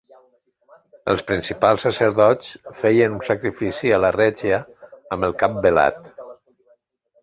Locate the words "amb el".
5.15-5.41